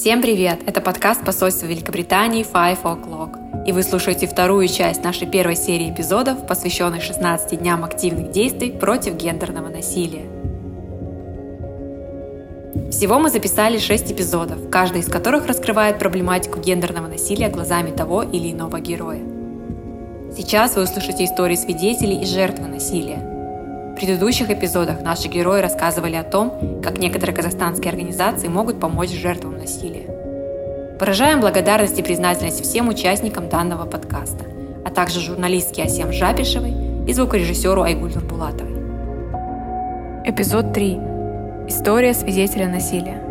Всем 0.00 0.22
привет! 0.22 0.60
Это 0.64 0.80
подкаст 0.80 1.24
посольства 1.24 1.66
Великобритании 1.66 2.46
Five 2.46 2.82
O'Clock. 2.84 3.66
И 3.66 3.72
вы 3.72 3.82
слушаете 3.82 4.28
вторую 4.28 4.68
часть 4.68 5.02
нашей 5.02 5.26
первой 5.26 5.56
серии 5.56 5.90
эпизодов, 5.90 6.46
посвященных 6.46 7.02
16 7.02 7.58
дням 7.58 7.82
активных 7.82 8.30
действий 8.30 8.70
против 8.70 9.16
гендерного 9.16 9.70
насилия. 9.70 10.22
Всего 12.92 13.18
мы 13.18 13.28
записали 13.28 13.78
6 13.78 14.12
эпизодов, 14.12 14.70
каждый 14.70 15.00
из 15.00 15.06
которых 15.06 15.48
раскрывает 15.48 15.98
проблематику 15.98 16.60
гендерного 16.60 17.08
насилия 17.08 17.48
глазами 17.48 17.90
того 17.90 18.22
или 18.22 18.52
иного 18.52 18.78
героя. 18.78 19.22
Сейчас 20.36 20.76
вы 20.76 20.84
услышите 20.84 21.24
истории 21.24 21.56
свидетелей 21.56 22.22
и 22.22 22.24
жертвы 22.24 22.68
насилия, 22.68 23.37
предыдущих 23.98 24.48
эпизодах 24.50 25.02
наши 25.02 25.28
герои 25.28 25.60
рассказывали 25.60 26.14
о 26.14 26.22
том, 26.22 26.80
как 26.82 26.98
некоторые 26.98 27.34
казахстанские 27.34 27.90
организации 27.90 28.48
могут 28.48 28.80
помочь 28.80 29.10
жертвам 29.10 29.58
насилия. 29.58 30.06
Выражаем 31.00 31.40
благодарность 31.40 31.98
и 31.98 32.02
признательность 32.02 32.62
всем 32.62 32.88
участникам 32.88 33.48
данного 33.48 33.86
подкаста, 33.86 34.44
а 34.84 34.90
также 34.90 35.20
журналистке 35.20 35.82
Асем 35.82 36.12
Жапишевой 36.12 36.74
и 37.06 37.12
звукорежиссеру 37.12 37.82
Айгуль 37.82 38.12
Булатовой. 38.12 38.78
Эпизод 40.24 40.72
3. 40.72 40.98
История 41.68 42.14
свидетеля 42.14 42.68
насилия. 42.68 43.22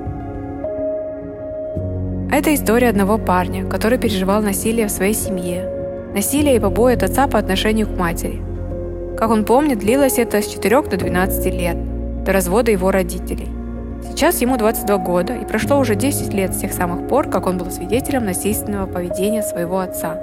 Это 2.31 2.53
история 2.53 2.89
одного 2.89 3.17
парня, 3.17 3.66
который 3.66 3.97
переживал 3.97 4.41
насилие 4.41 4.88
в 4.88 4.91
своей 4.91 5.13
семье, 5.13 5.70
насилие 6.13 6.58
и 6.58 6.59
побои 6.59 6.95
от 6.95 7.03
отца 7.03 7.27
по 7.27 7.39
отношению 7.39 7.88
к 7.88 7.97
матери– 7.97 8.41
как 9.17 9.31
он 9.31 9.45
помнит, 9.45 9.80
длилось 9.80 10.20
это 10.20 10.41
с 10.41 10.48
4 10.48 10.84
до 10.84 10.98
12 10.98 11.45
лет, 11.48 12.23
до 12.23 12.31
развода 12.31 12.71
его 12.71 12.91
родителей. 12.91 13.49
Сейчас 14.08 14.41
ему 14.41 14.58
22 14.58 14.98
года, 14.98 15.34
и 15.34 15.44
прошло 15.44 15.80
уже 15.80 15.95
10 15.95 16.34
лет 16.34 16.53
с 16.53 16.59
тех 16.59 16.71
самых 16.71 17.08
пор, 17.08 17.27
как 17.27 17.48
он 17.48 17.58
был 17.58 17.72
свидетелем 17.72 18.25
насильственного 18.25 18.85
поведения 18.85 19.42
своего 19.42 19.80
отца. 19.80 20.19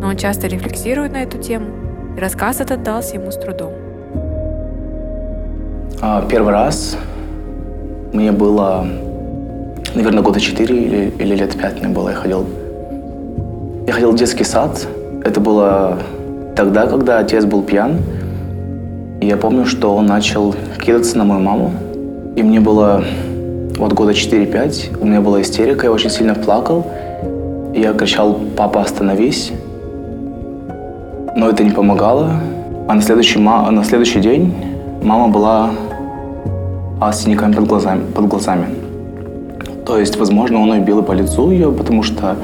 Но 0.00 0.08
он 0.08 0.16
часто 0.16 0.46
рефлексирует 0.46 1.12
на 1.12 1.22
эту 1.22 1.38
тему, 1.38 1.66
и 2.16 2.20
рассказ 2.20 2.60
этот 2.60 2.84
дался 2.84 3.16
ему 3.16 3.32
с 3.32 3.36
трудом. 3.36 3.72
А, 6.00 6.24
первый 6.28 6.52
раз 6.52 6.96
мне 8.12 8.30
было, 8.30 8.86
наверное, 9.94 10.22
года 10.22 10.38
4 10.38 10.74
или, 10.74 11.10
или 11.18 11.34
лет 11.34 11.58
5 11.58 11.82
мне 11.82 11.88
было. 11.88 12.10
Я 12.10 12.14
ходил, 12.14 12.46
я 13.88 13.92
ходил 13.92 14.12
в 14.12 14.16
детский 14.16 14.44
сад. 14.44 14.86
Это 15.24 15.40
было 15.40 15.98
тогда, 16.54 16.86
когда 16.86 17.18
отец 17.18 17.44
был 17.44 17.62
пьян, 17.62 17.98
я 19.20 19.36
помню, 19.36 19.64
что 19.64 19.94
он 19.94 20.06
начал 20.06 20.54
кидаться 20.80 21.16
на 21.18 21.24
мою 21.24 21.40
маму. 21.40 21.72
И 22.36 22.42
мне 22.42 22.60
было 22.60 23.02
вот 23.78 23.92
года 23.92 24.12
4-5. 24.12 24.98
У 25.00 25.06
меня 25.06 25.20
была 25.20 25.40
истерика, 25.40 25.86
я 25.86 25.92
очень 25.92 26.10
сильно 26.10 26.34
плакал. 26.34 26.86
Я 27.74 27.92
кричал, 27.92 28.38
папа, 28.56 28.82
остановись. 28.82 29.52
Но 31.34 31.48
это 31.48 31.64
не 31.64 31.70
помогало. 31.70 32.40
А 32.88 32.94
на 32.94 33.02
следующий, 33.02 33.38
на 33.38 33.82
следующий 33.84 34.20
день 34.20 34.54
мама 35.02 35.28
была 35.28 35.70
с 37.00 37.22
синяками 37.22 37.54
под 37.54 37.66
глазами, 37.66 38.02
под 38.14 38.28
глазами. 38.28 38.66
То 39.84 39.98
есть, 39.98 40.16
возможно, 40.18 40.60
он 40.60 40.70
убил 40.70 41.00
и 41.00 41.02
по 41.02 41.12
лицу 41.12 41.50
ее, 41.50 41.72
потому 41.72 42.02
что 42.02 42.36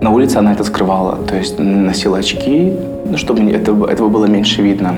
на 0.00 0.10
улице 0.10 0.36
она 0.38 0.52
это 0.52 0.64
скрывала. 0.64 1.18
То 1.26 1.36
есть 1.36 1.58
носила 1.58 2.18
очки, 2.18 2.72
чтобы 3.16 3.50
этого, 3.50 3.88
этого 3.88 4.08
было 4.08 4.26
меньше 4.26 4.62
видно. 4.62 4.94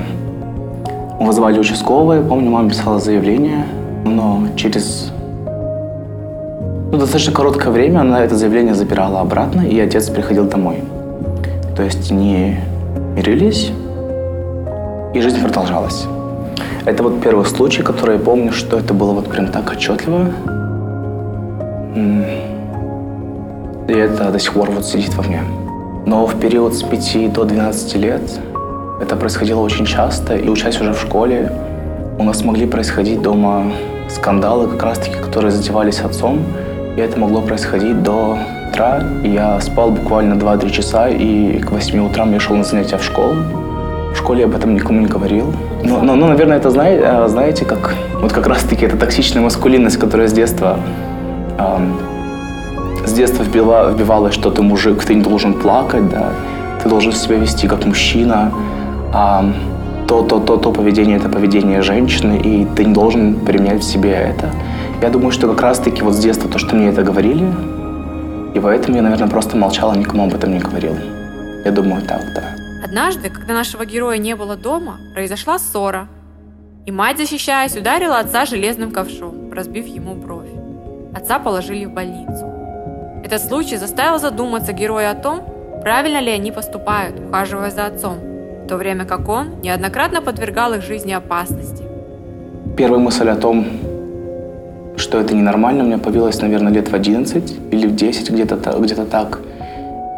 Вызвали 1.19 1.59
участковые, 1.59 2.21
помню, 2.21 2.51
мама 2.51 2.69
писала 2.69 2.99
заявление, 2.99 3.65
но 4.05 4.47
через 4.55 5.11
ну, 6.91 6.97
достаточно 6.97 7.33
короткое 7.33 7.71
время 7.71 7.99
она 8.01 8.23
это 8.23 8.35
заявление 8.35 8.75
забирала 8.75 9.19
обратно, 9.21 9.61
и 9.61 9.79
отец 9.79 10.09
приходил 10.09 10.45
домой. 10.45 10.83
То 11.75 11.83
есть 11.83 12.11
не 12.11 12.59
мирились, 13.15 13.71
и 15.13 15.19
жизнь 15.19 15.41
продолжалась. 15.41 16.05
Это 16.85 17.03
вот 17.03 17.21
первый 17.21 17.45
случай, 17.45 17.81
который 17.81 18.17
я 18.17 18.21
помню, 18.21 18.51
что 18.51 18.77
это 18.77 18.93
было 18.93 19.11
вот 19.11 19.27
прям 19.27 19.47
так 19.47 19.71
отчетливо. 19.71 20.27
И 23.87 23.93
это 23.93 24.31
до 24.31 24.39
сих 24.39 24.53
пор 24.53 24.69
вот 24.71 24.85
сидит 24.85 25.13
во 25.15 25.23
мне. 25.23 25.41
Но 26.05 26.25
в 26.27 26.39
период 26.39 26.75
с 26.75 26.83
5 26.83 27.33
до 27.33 27.43
12 27.43 27.95
лет 27.95 28.21
это 29.05 29.15
происходило 29.15 29.61
очень 29.61 29.85
часто, 29.85 30.35
и 30.35 30.49
учась 30.49 30.81
уже 30.81 30.91
в 30.93 30.99
школе, 30.99 31.51
у 32.17 32.23
нас 32.23 32.43
могли 32.43 32.65
происходить 32.65 33.21
дома 33.21 33.71
скандалы, 34.09 34.67
как 34.67 34.83
раз-таки, 34.83 35.15
которые 35.17 35.51
затевались 35.51 35.99
отцом, 35.99 36.39
и 36.97 36.99
это 36.99 37.19
могло 37.19 37.41
происходить 37.41 38.01
до 38.01 38.37
утра. 38.69 39.03
Я 39.23 39.61
спал 39.61 39.91
буквально 39.91 40.33
2-3 40.33 40.71
часа, 40.71 41.07
и 41.09 41.59
к 41.59 41.71
8 41.71 41.99
утрам 41.99 42.33
я 42.33 42.39
шел 42.39 42.55
на 42.55 42.63
занятия 42.63 42.97
в 42.97 43.03
школу. 43.03 43.35
В 44.13 44.17
школе 44.17 44.39
я 44.39 44.45
об 44.47 44.55
этом 44.55 44.73
никому 44.73 45.01
не 45.01 45.07
говорил. 45.07 45.53
Но, 45.83 46.01
но, 46.01 46.15
но 46.15 46.27
наверное, 46.27 46.57
это 46.57 46.71
знаете, 46.71 47.03
э, 47.05 47.27
знаете, 47.27 47.65
как 47.65 47.93
вот 48.21 48.33
как 48.33 48.47
раз-таки 48.47 48.85
эта 48.85 48.97
токсичная 48.97 49.43
маскулинность, 49.43 49.97
которая 49.97 50.27
с 50.27 50.33
детства 50.33 50.79
э, 51.59 51.77
с 53.05 53.13
детства 53.13 53.43
вбила, 53.43 53.91
вбивалась, 53.91 54.33
что 54.33 54.49
ты 54.49 54.63
мужик, 54.63 55.03
ты 55.03 55.13
не 55.13 55.21
должен 55.21 55.53
плакать, 55.53 56.09
да, 56.09 56.31
ты 56.81 56.89
должен 56.89 57.11
себя 57.11 57.35
вести 57.35 57.67
как 57.67 57.85
мужчина, 57.85 58.51
а, 59.17 59.45
то, 60.09 60.23
то, 60.23 60.39
то, 60.39 60.57
то 60.57 60.71
поведение– 60.71 61.17
это 61.19 61.29
поведение 61.29 61.81
женщины, 61.81 62.37
и 62.37 62.65
ты 62.75 62.83
не 62.83 62.93
должен 62.93 63.39
применять 63.45 63.81
в 63.81 63.89
себе 63.89 64.11
это. 64.11 64.51
Я 65.01 65.09
думаю, 65.09 65.31
что 65.31 65.47
как 65.47 65.61
раз-таки 65.61 66.03
вот 66.03 66.15
с 66.15 66.19
детства 66.19 66.49
то, 66.49 66.59
что 66.59 66.75
мне 66.75 66.89
это 66.89 67.01
говорили, 67.01 67.45
и 68.53 68.59
поэтому 68.59 68.97
я, 68.97 69.01
наверное, 69.01 69.29
просто 69.29 69.55
молчала, 69.55 69.93
никому 69.95 70.25
об 70.25 70.33
этом 70.33 70.51
не 70.51 70.59
говорил. 70.59 70.95
Я 71.63 71.71
думаю, 71.71 72.01
так, 72.01 72.21
да. 72.35 72.43
Однажды, 72.83 73.29
когда 73.29 73.53
нашего 73.53 73.85
героя 73.85 74.17
не 74.17 74.35
было 74.35 74.57
дома, 74.57 74.97
произошла 75.13 75.59
ссора. 75.59 76.09
И 76.85 76.91
мать, 76.91 77.17
защищаясь, 77.17 77.77
ударила 77.77 78.19
отца 78.19 78.45
железным 78.45 78.91
ковшом, 78.91 79.53
разбив 79.53 79.87
ему 79.87 80.13
бровь. 80.15 80.51
Отца 81.15 81.39
положили 81.39 81.85
в 81.85 81.91
больницу. 81.91 82.51
Этот 83.23 83.41
случай 83.41 83.77
заставил 83.77 84.19
задуматься 84.19 84.73
героя 84.73 85.11
о 85.11 85.15
том, 85.15 85.41
правильно 85.81 86.19
ли 86.19 86.31
они 86.31 86.51
поступают, 86.51 87.15
ухаживая 87.17 87.71
за 87.71 87.85
отцом– 87.85 88.17
в 88.65 88.67
то 88.67 88.77
время 88.77 89.05
как 89.05 89.29
он 89.29 89.61
неоднократно 89.61 90.23
подвергал 90.23 90.73
их 90.73 90.81
жизни 90.81 91.13
опасности. 91.13 91.83
Первая 92.75 92.99
мысль 92.99 93.29
о 93.29 93.35
том, 93.35 93.67
что 94.97 95.19
это 95.19 95.35
ненормально, 95.35 95.83
у 95.83 95.87
меня 95.87 95.99
появилась, 95.99 96.41
наверное, 96.41 96.73
лет 96.73 96.87
в 96.87 96.95
11 96.95 97.57
или 97.71 97.85
в 97.85 97.95
10, 97.95 98.31
где-то 98.31 98.55
где 98.79 98.95
так. 98.95 99.39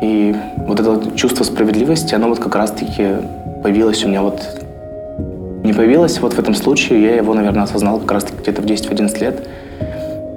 И 0.02 0.34
вот 0.59 0.80
это 0.80 1.12
чувство 1.18 1.44
справедливости, 1.44 2.16
оно 2.16 2.30
вот 2.30 2.40
как 2.40 2.56
раз-таки 2.56 3.18
появилось 3.63 4.06
у 4.06 4.07
меня 4.07 4.22
вот... 4.22 4.41
Не 5.66 5.74
появилось 5.74 6.18
вот 6.22 6.34
в 6.34 6.40
этом 6.40 6.53
случае, 6.53 7.03
я 7.03 7.16
его, 7.18 7.34
наверное, 7.34 7.63
осознал 7.63 8.00
как 8.00 8.13
раз-таки 8.13 8.38
где-то 8.41 8.62
в 8.62 8.66
10-11 8.66 9.19
лет. 9.19 9.46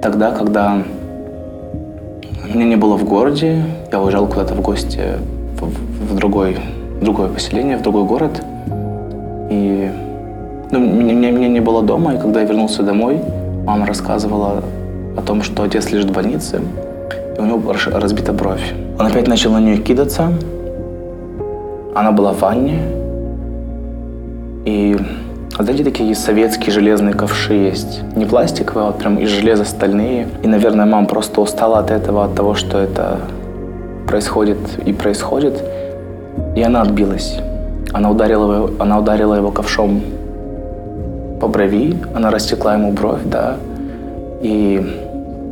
Тогда, 0.01 0.31
когда 0.31 0.83
меня 2.53 2.65
не 2.65 2.75
было 2.75 2.97
в 2.97 3.05
городе, 3.05 3.63
я 3.89 4.01
уезжал 4.01 4.27
куда-то 4.27 4.53
в 4.53 4.61
гости 4.61 5.01
в, 5.61 6.11
в 6.11 6.15
другой 6.17 6.57
другое 7.01 7.29
поселение, 7.29 7.77
в 7.77 7.81
другой 7.81 8.05
город. 8.05 8.41
И 9.49 9.91
ну, 10.71 10.79
меня, 10.79 11.31
меня 11.31 11.49
не 11.49 11.59
было 11.59 11.83
дома, 11.83 12.13
и 12.13 12.17
когда 12.17 12.41
я 12.41 12.45
вернулся 12.45 12.83
домой, 12.83 13.19
мама 13.65 13.85
рассказывала 13.85 14.63
о 15.17 15.21
том, 15.21 15.43
что 15.43 15.63
отец 15.63 15.91
лежит 15.91 16.11
в 16.11 16.13
больнице, 16.13 16.61
и 17.37 17.41
у 17.41 17.45
него 17.45 17.73
разбита 17.91 18.31
бровь. 18.31 18.73
Он 18.97 19.05
опять 19.05 19.27
начал 19.27 19.51
на 19.51 19.59
нее 19.59 19.77
кидаться. 19.77 20.31
Она 21.93 22.11
была 22.11 22.31
в 22.31 22.39
ванне. 22.39 22.79
И 24.63 24.95
знаете, 25.59 25.83
такие 25.83 26.15
советские 26.15 26.71
железные 26.71 27.13
ковши 27.13 27.53
есть. 27.53 28.01
Не 28.15 28.25
пластиковые, 28.25 28.85
а 28.85 28.87
вот 28.87 28.99
прям 28.99 29.17
из 29.17 29.29
железа 29.29 29.65
стальные. 29.65 30.27
И, 30.43 30.47
наверное, 30.47 30.85
мама 30.85 31.07
просто 31.07 31.41
устала 31.41 31.79
от 31.79 31.91
этого, 31.91 32.25
от 32.25 32.35
того, 32.35 32.55
что 32.55 32.77
это 32.77 33.19
происходит 34.07 34.57
и 34.85 34.93
происходит. 34.93 35.61
И 36.55 36.61
она 36.61 36.81
отбилась. 36.81 37.37
Она 37.93 38.09
ударила 38.09 38.53
его, 38.53 38.69
она 38.79 38.99
ударила 38.99 39.35
его 39.35 39.51
ковшом 39.51 40.01
по 41.39 41.47
брови, 41.47 41.97
она 42.13 42.29
растекла 42.29 42.75
ему 42.75 42.91
бровь, 42.91 43.21
да, 43.25 43.57
и 44.41 44.81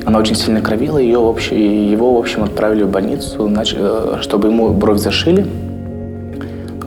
она 0.06 0.20
очень 0.20 0.36
сильно 0.36 0.62
кровила, 0.62 0.98
ее, 0.98 1.20
в 1.20 1.28
общем, 1.28 1.58
его, 1.58 2.16
в 2.16 2.20
общем, 2.20 2.44
отправили 2.44 2.84
в 2.84 2.90
больницу, 2.90 3.52
э, 3.52 4.18
чтобы 4.22 4.48
ему 4.48 4.70
бровь 4.70 5.00
зашили. 5.00 5.46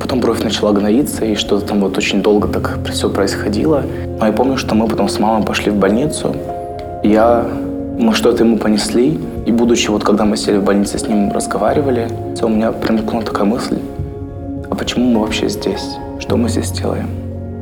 Потом 0.00 0.20
бровь 0.20 0.42
начала 0.42 0.72
гноиться, 0.72 1.24
и 1.24 1.34
что-то 1.34 1.66
там 1.66 1.80
вот 1.80 1.96
очень 1.98 2.22
долго 2.22 2.48
так 2.48 2.78
все 2.90 3.08
происходило. 3.08 3.82
Но 4.18 4.26
я 4.26 4.32
помню, 4.32 4.56
что 4.56 4.74
мы 4.74 4.88
потом 4.88 5.08
с 5.08 5.18
мамой 5.18 5.44
пошли 5.44 5.70
в 5.70 5.76
больницу. 5.76 6.34
Я, 7.04 7.46
мы 7.98 8.14
что-то 8.14 8.44
ему 8.44 8.58
понесли, 8.58 9.18
и 9.46 9.52
будучи, 9.52 9.90
вот 9.90 10.04
когда 10.04 10.24
мы 10.24 10.36
сели 10.36 10.58
в 10.58 10.64
больнице 10.64 10.98
с 10.98 11.06
ним 11.06 11.30
разговаривали, 11.32 12.08
у 12.42 12.48
меня 12.48 12.72
промелькнула 12.72 13.24
такая 13.24 13.44
мысль, 13.44 13.78
почему 14.82 15.12
мы 15.12 15.20
вообще 15.20 15.48
здесь? 15.48 15.96
Что 16.18 16.36
мы 16.36 16.48
здесь 16.48 16.72
делаем? 16.72 17.08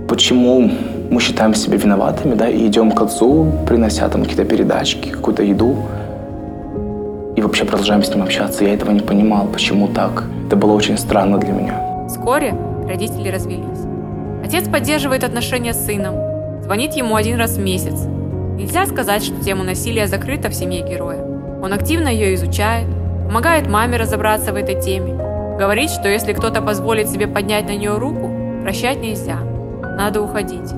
Почему 0.09 0.71
мы 1.11 1.21
считаем 1.21 1.55
себя 1.55 1.77
виноватыми, 1.77 2.35
да, 2.35 2.49
и 2.49 2.67
идем 2.67 2.93
к 2.93 3.03
отцу, 3.03 3.53
принося 3.67 4.09
там 4.09 4.23
какие-то 4.23 4.47
передачки, 4.47 5.11
какую-то 5.11 5.43
еду? 5.43 5.77
и 7.37 7.43
вообще 7.43 7.65
продолжаем 7.65 8.03
с 8.03 8.15
ним 8.15 8.23
общаться. 8.23 8.65
Я 8.65 8.75
этого 8.75 8.91
не 8.91 9.01
понимал, 9.01 9.47
почему 9.47 9.89
так. 9.89 10.25
Это 10.47 10.57
было 10.57 10.73
очень 10.73 10.99
странно 10.99 11.39
для 11.39 11.53
меня. 11.53 12.07
Вскоре 12.09 12.55
родители 12.87 13.31
развелись. 13.31 13.87
Отец 14.45 14.69
поддерживает 14.69 15.25
отношения 15.25 15.73
с 15.73 15.87
сыном, 15.87 16.15
звонит 16.63 16.95
ему 16.95 17.15
один 17.15 17.39
раз 17.39 17.53
в 17.57 17.61
месяц. 17.61 17.95
Нельзя 18.59 18.85
сказать, 18.85 19.23
что 19.25 19.43
тема 19.43 19.65
насилия 19.65 20.07
закрыта 20.07 20.51
в 20.51 20.55
семье 20.55 20.83
героя. 20.83 21.25
Он 21.63 21.73
активно 21.73 22.09
ее 22.09 22.35
изучает, 22.35 22.87
помогает 23.27 23.69
маме 23.69 23.97
разобраться 23.97 24.53
в 24.53 24.57
этой 24.57 24.81
теме, 24.83 25.30
говорит, 25.61 25.91
что 25.91 26.09
если 26.09 26.33
кто-то 26.33 26.63
позволит 26.63 27.11
себе 27.11 27.27
поднять 27.27 27.67
на 27.67 27.77
нее 27.77 27.99
руку, 27.99 28.31
прощать 28.63 29.03
нельзя, 29.03 29.37
надо 29.99 30.23
уходить. 30.23 30.73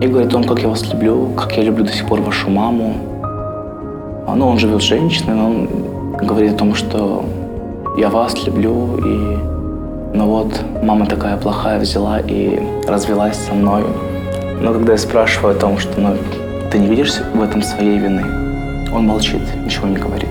И 0.00 0.06
говорит 0.06 0.28
о 0.28 0.30
том, 0.30 0.44
как 0.44 0.60
я 0.60 0.68
вас 0.68 0.88
люблю, 0.92 1.32
как 1.36 1.56
я 1.56 1.64
люблю 1.64 1.84
до 1.84 1.92
сих 1.92 2.06
пор 2.06 2.20
вашу 2.20 2.48
маму. 2.48 2.94
Ну, 4.36 4.46
он 4.46 4.58
живет 4.58 4.80
с 4.80 4.84
женщиной, 4.84 5.34
но 5.34 5.46
он 5.46 5.68
говорит 6.24 6.54
о 6.54 6.56
том, 6.56 6.76
что 6.76 7.24
я 7.96 8.10
вас 8.10 8.46
люблю, 8.46 8.96
и 8.98 9.38
ну 10.14 10.26
вот, 10.26 10.54
мама 10.84 11.06
такая 11.06 11.36
плохая 11.36 11.80
взяла 11.80 12.20
и 12.20 12.60
развелась 12.86 13.36
со 13.36 13.54
мной. 13.54 13.82
Но 14.60 14.72
когда 14.72 14.92
я 14.92 14.98
спрашиваю 14.98 15.56
о 15.56 15.58
том, 15.58 15.78
что 15.78 16.00
ну, 16.00 16.16
ты 16.70 16.78
не 16.78 16.86
видишь 16.86 17.14
в 17.34 17.42
этом 17.42 17.60
своей 17.62 17.98
вины, 17.98 18.22
он 18.94 19.04
молчит, 19.06 19.42
ничего 19.64 19.88
не 19.88 19.96
говорит. 19.96 20.30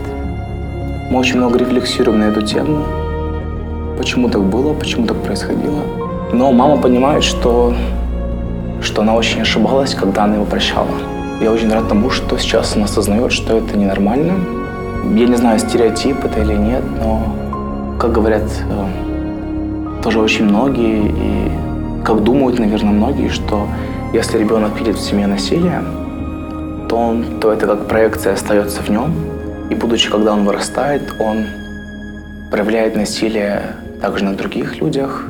Мы 1.12 1.20
очень 1.20 1.38
много 1.38 1.60
рефлексируем 1.60 2.20
на 2.20 2.26
эту 2.26 2.42
тему, 2.42 2.86
почему 3.98 4.30
так 4.30 4.44
было, 4.44 4.74
почему 4.74 5.08
так 5.08 5.18
происходило. 5.18 5.82
Но 6.34 6.52
мама 6.52 6.78
понимает, 6.78 7.24
что 7.24 7.74
что 8.82 9.02
она 9.02 9.16
очень 9.16 9.42
ошибалась, 9.42 9.96
когда 9.96 10.24
она 10.24 10.36
его 10.36 10.46
прощала. 10.46 10.88
Я 11.42 11.52
очень 11.52 11.72
рад 11.72 11.88
тому, 11.88 12.10
что 12.10 12.38
сейчас 12.38 12.76
она 12.76 12.86
осознает, 12.86 13.32
что 13.32 13.58
это 13.58 13.78
ненормально. 13.78 14.34
Я 15.16 15.28
не 15.28 15.36
знаю, 15.36 15.60
стереотип 15.60 16.24
это 16.24 16.42
или 16.42 16.56
нет, 16.56 16.84
но, 17.00 17.96
как 18.00 18.12
говорят 18.12 18.44
э, 18.44 20.02
тоже 20.04 20.20
очень 20.20 20.46
многие, 20.46 21.10
и 21.10 21.52
как 22.04 22.24
думают, 22.24 22.60
наверное, 22.60 22.92
многие, 22.92 23.30
что 23.30 23.68
если 24.14 24.38
ребенок 24.38 24.78
видит 24.80 24.96
в 24.98 25.02
семье 25.02 25.28
насилие, 25.28 25.82
то, 26.90 26.98
он, 26.98 27.40
то 27.40 27.52
это 27.52 27.68
как 27.68 27.88
проекция 27.88 28.34
остается 28.34 28.82
в 28.82 28.90
нем, 28.90 29.14
и 29.70 29.76
будучи, 29.76 30.10
когда 30.10 30.34
он 30.34 30.46
вырастает, 30.46 31.14
он 31.20 31.46
проявляет 32.50 32.96
насилие 32.96 33.76
также 34.02 34.26
на 34.26 34.34
других 34.34 34.82
людях. 34.82 35.26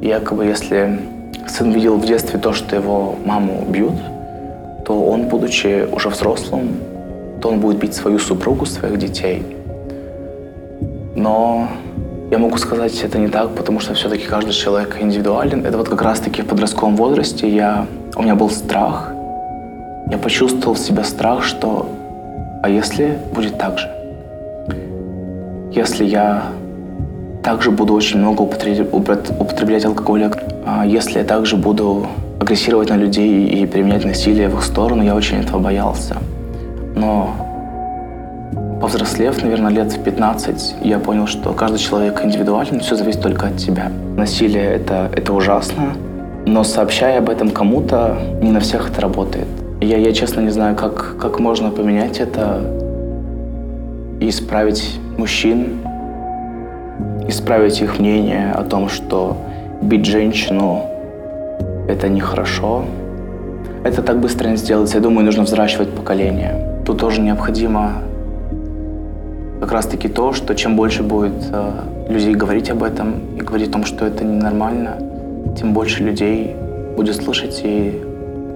Якобы 0.00 0.44
если 0.44 0.98
сын 1.46 1.72
видел 1.72 1.96
в 1.96 2.06
детстве 2.06 2.38
то, 2.38 2.52
что 2.52 2.76
его 2.76 3.16
маму 3.24 3.64
бьют, 3.68 3.94
то 4.84 5.04
он, 5.04 5.28
будучи 5.28 5.86
уже 5.90 6.08
взрослым, 6.08 6.76
то 7.40 7.48
он 7.50 7.60
будет 7.60 7.78
бить 7.78 7.94
свою 7.94 8.18
супругу, 8.18 8.66
своих 8.66 8.98
детей. 8.98 9.42
Но 11.16 11.68
я 12.30 12.38
могу 12.38 12.58
сказать, 12.58 13.02
это 13.02 13.18
не 13.18 13.28
так, 13.28 13.54
потому 13.54 13.80
что 13.80 13.94
все-таки 13.94 14.26
каждый 14.26 14.52
человек 14.52 14.96
индивидуален. 15.00 15.66
Это 15.66 15.78
вот 15.78 15.88
как 15.88 16.02
раз-таки 16.02 16.42
в 16.42 16.46
подростковом 16.46 16.96
возрасте 16.96 17.48
я, 17.48 17.86
у 18.16 18.22
меня 18.22 18.34
был 18.34 18.50
страх. 18.50 19.12
Я 20.10 20.18
почувствовал 20.18 20.74
в 20.74 20.78
себе 20.78 21.04
страх, 21.04 21.42
что 21.42 21.86
а 22.62 22.68
если 22.68 23.18
будет 23.34 23.56
так 23.56 23.78
же? 23.78 23.88
Если 25.72 26.04
я 26.04 26.44
также 27.42 27.70
буду 27.70 27.94
очень 27.94 28.18
много 28.18 28.42
употреблять 28.42 29.84
алкоголь, 29.84 30.30
а 30.66 30.84
если 30.86 31.18
я 31.18 31.24
также 31.24 31.56
буду 31.56 32.06
агрессировать 32.40 32.90
на 32.90 32.96
людей 32.96 33.46
и 33.46 33.66
применять 33.66 34.04
насилие 34.04 34.48
в 34.48 34.54
их 34.54 34.62
сторону, 34.62 35.02
я 35.02 35.14
очень 35.14 35.38
этого 35.38 35.58
боялся. 35.58 36.16
Но 36.94 37.34
повзрослев, 38.80 39.42
наверное, 39.42 39.70
лет 39.70 39.92
в 39.92 40.02
15, 40.02 40.76
я 40.82 40.98
понял, 40.98 41.26
что 41.26 41.52
каждый 41.52 41.78
человек 41.78 42.24
индивидуален, 42.24 42.80
все 42.80 42.96
зависит 42.96 43.22
только 43.22 43.48
от 43.48 43.56
тебя. 43.56 43.90
Насилие 44.16 44.64
это, 44.64 45.10
это 45.14 45.32
ужасно, 45.32 45.94
но 46.46 46.64
сообщая 46.64 47.18
об 47.18 47.28
этом 47.28 47.50
кому-то, 47.50 48.16
не 48.40 48.50
на 48.50 48.60
всех 48.60 48.90
это 48.90 49.00
работает. 49.00 49.46
Я, 49.80 49.98
я 49.98 50.12
честно 50.12 50.40
не 50.40 50.50
знаю, 50.50 50.76
как, 50.76 51.16
как 51.18 51.38
можно 51.38 51.70
поменять 51.70 52.18
это 52.18 52.60
и 54.20 54.28
исправить 54.28 54.98
мужчин, 55.16 55.80
исправить 57.28 57.80
их 57.80 57.98
мнение 57.98 58.52
о 58.52 58.64
том, 58.64 58.88
что 58.88 59.36
бить 59.82 60.06
женщину– 60.06 60.82
это 61.88 62.08
нехорошо. 62.08 62.84
Это 63.84 64.02
так 64.02 64.18
быстро 64.18 64.48
не 64.48 64.56
сделается. 64.56 64.96
Я 64.96 65.02
думаю, 65.02 65.24
нужно 65.24 65.44
взращивать 65.44 65.90
поколение. 65.90 66.82
Тут 66.84 66.98
тоже 66.98 67.20
необходимо 67.20 67.92
как 69.60 69.72
раз-таки 69.72 70.08
то, 70.08 70.32
что 70.32 70.54
чем 70.54 70.76
больше 70.76 71.02
будет 71.02 71.34
э, 71.52 71.72
людей 72.08 72.34
говорить 72.34 72.70
об 72.70 72.82
этом 72.82 73.36
и 73.36 73.40
говорить 73.40 73.68
о 73.68 73.72
том, 73.72 73.84
что 73.84 74.06
это 74.06 74.24
ненормально, 74.24 74.96
тем 75.58 75.74
больше 75.74 76.04
людей 76.04 76.56
будет 76.96 77.16
слышать, 77.16 77.60
и 77.64 78.00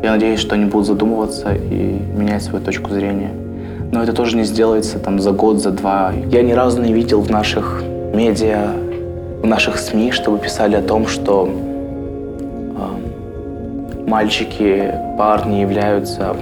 я 0.02 0.12
надеюсь, 0.12 0.40
что 0.40 0.54
они 0.54 0.66
будут 0.66 0.86
задумываться 0.86 1.54
и 1.54 1.98
менять 2.16 2.42
свою 2.42 2.64
точку 2.64 2.90
зрения. 2.90 3.30
Но 3.92 4.02
это 4.02 4.12
тоже 4.12 4.36
не 4.36 4.44
сделается 4.44 4.98
там 4.98 5.20
за 5.20 5.32
год, 5.32 5.60
за 5.60 5.70
два. 5.70 6.12
Я 6.30 6.42
ни 6.42 6.52
разу 6.52 6.80
не 6.80 6.92
видел 6.92 7.20
в 7.20 7.30
наших 7.30 7.82
медиа, 8.12 8.72
в 9.42 9.46
наших 9.46 9.78
СМИ, 9.78 10.12
чтобы 10.12 10.38
писали 10.38 10.76
о 10.76 10.82
том, 10.82 11.08
что 11.08 11.48
э, 11.48 11.50
мальчики, 14.08 14.94
парни 15.18 15.56
являются 15.56 16.36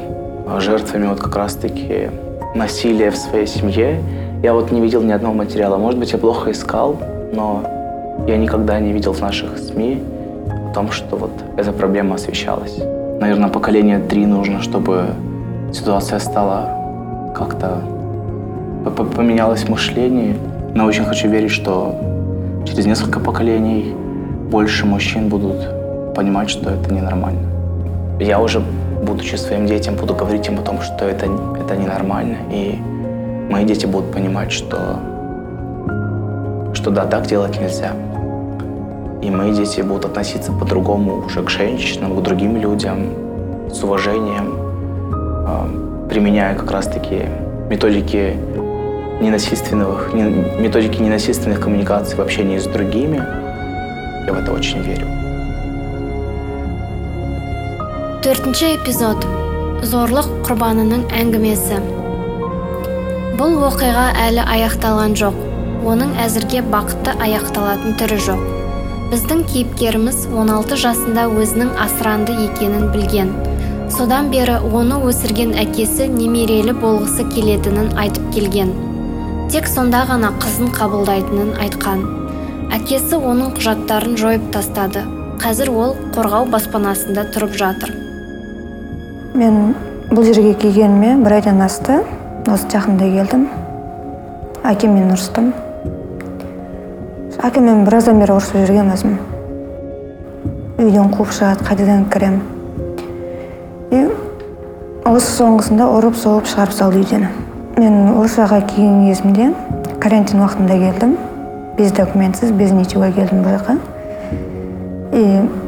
жертвами 0.59 1.07
вот 1.07 1.21
как 1.21 1.37
раз-таки 1.37 2.11
насилия 2.55 3.11
в 3.11 3.17
своей 3.17 3.47
семье. 3.47 4.03
Я 4.43 4.53
вот 4.53 4.71
не 4.71 4.81
видел 4.81 5.03
ни 5.03 5.13
одного 5.13 5.35
материала. 5.35 5.79
Может 5.79 5.99
быть, 5.99 6.13
я 6.13 6.19
плохо 6.19 6.51
искал, 6.51 6.97
но 7.33 7.63
я 8.27 8.37
никогда 8.37 8.79
не 8.81 8.93
видел 8.93 9.13
в 9.13 9.21
наших 9.21 9.59
СМИ 9.59 10.03
о 10.71 10.75
том, 10.75 10.91
что 10.91 11.17
вот 11.17 11.31
эта 11.57 11.73
проблема 11.73 12.17
освещалась. 12.17 12.77
Наверное, 13.21 13.49
поколение 13.49 13.99
три 13.99 14.27
нужно, 14.27 14.63
чтобы 14.63 15.07
ситуация 15.73 16.19
стала 16.19 17.33
как-то 17.35 17.81
поменялось 19.15 19.69
мышление. 19.69 20.37
Но 20.75 20.87
очень 20.87 21.05
хочу 21.05 21.29
верить, 21.29 21.51
что 21.51 21.95
через 22.67 22.87
несколько 22.87 23.21
поколений 23.21 23.95
больше 24.51 24.87
мужчин 24.87 25.29
будут 25.29 26.15
понимать, 26.15 26.51
что 26.51 26.71
это 26.71 26.93
ненормально. 26.93 27.41
Я 28.21 28.41
уже, 28.41 28.61
будучи 28.61 29.37
своим 29.37 29.67
детям, 29.67 29.97
буду 29.97 30.15
говорить 30.15 30.47
им 30.49 30.59
о 30.59 30.63
том, 30.63 30.81
что 30.81 31.07
это, 31.07 31.27
это 31.59 31.77
ненормально. 31.77 32.37
И 32.53 32.79
мои 33.51 33.65
дети 33.65 33.87
будут 33.87 34.13
понимать, 34.13 34.53
что, 34.53 34.99
что 36.75 36.91
да, 36.91 37.07
так 37.07 37.27
делать 37.27 37.61
нельзя. 37.61 37.93
И 39.23 39.31
мои 39.31 39.53
дети 39.53 39.81
будут 39.81 40.05
относиться 40.05 40.53
по-другому 40.53 41.25
уже 41.27 41.43
к 41.43 41.51
женщинам, 41.51 42.17
к 42.17 42.23
другим 42.23 42.57
людям, 42.57 43.11
с 43.73 43.83
уважением, 43.83 44.55
а, 45.47 45.69
применяя 46.09 46.55
как 46.55 46.71
раз-таки 46.71 47.23
методики 47.69 48.37
ненасильственных, 49.21 50.13
методики 50.15 51.01
ненасильственных 51.01 51.61
коммуникаций 51.61 52.17
в 52.17 52.21
общении 52.21 52.59
с 52.59 52.65
другими. 52.65 53.17
Я 54.27 54.33
в 54.33 54.39
это 54.39 54.53
очень 54.53 54.83
верю. 54.83 55.07
төртінші 58.31 58.67
эпизод. 58.77 59.25
Зорлық 59.91 60.27
құрбанының 60.45 61.07
әңгімесі. 61.19 61.79
Бұл 63.41 63.57
оқиға 63.67 64.05
әлі 64.27 64.45
аяқталған 64.45 65.17
жоқ. 65.19 65.39
Оның 65.89 66.13
әзірге 66.21 66.61
бақытты 66.69 67.15
аяқталатын 67.27 67.97
түрі 67.99 68.19
жоқ. 68.27 68.45
Біздің 69.11 69.43
кейіпкеріміз 69.51 70.21
16 70.31 70.79
жасында 70.85 71.25
өзінің 71.33 71.73
асыранды 71.87 72.37
екенін 72.45 72.93
білген. 72.93 73.33
Содан 73.97 74.31
бері 74.31 74.61
оны 74.69 75.01
өсірген 75.11 75.57
әкесі 75.65 76.07
немерелі 76.13 76.77
болғысы 76.77 77.27
келетінін 77.33 77.97
айтып 78.05 78.31
келген. 78.37 78.77
Тек 79.51 79.67
сонда 79.67 80.05
ғана 80.07 80.29
қызын 80.39 80.69
қабылдайтынын 80.71 81.57
айтқан. 81.59 82.03
Әкесі 82.77 83.19
оның 83.19 83.57
құжаттарын 83.57 84.15
жойып 84.21 84.45
тастады. 84.55 85.03
Қазір 85.43 85.73
ол 85.75 85.97
қорғау 86.15 86.47
баспанасында 86.53 87.25
тұрып 87.35 87.57
жатыр. 87.59 87.91
Мен 89.35 89.75
бұл 90.13 90.29
жерге 90.29 90.55
келгеніме 90.55 91.17
бір 91.25 91.41
айдан 91.41 91.65
асты. 91.67 91.99
Осы 92.47 92.71
жақында 92.71 93.11
келдім. 93.17 93.49
Әкеммен 94.71 95.11
ұрыстым. 95.17 95.51
Әкеммен 97.43 97.83
біраздан 97.89 98.23
бері 98.23 98.39
ұрысып 98.39 98.63
жүрген 98.63 98.95
өзім. 98.95 99.19
Үйден 100.79 101.11
қуып 101.17 101.35
шығады 101.35 101.67
қайтадан 101.67 102.07
кіремін 102.13 102.41
и 103.91 104.07
осы 105.11 105.31
соңғысында 105.41 105.91
ұрып 105.99 106.15
соғып 106.15 106.47
шығарып 106.47 106.77
салды 106.77 107.03
үйден. 107.03 107.50
Мен 107.79 108.15
орысшаға 108.17 108.61
келген 108.67 109.07
кезімде 109.09 109.51
карантин 110.01 110.43
уақытында 110.43 110.79
келдім. 110.81 111.17
Без 111.79 111.93
документсіз 111.93 112.53
без 112.53 112.73
ничего 112.73 113.11
келдім 113.15 113.45
бұл 113.45 113.59
жаққа. 113.59 113.77
И 115.13 115.23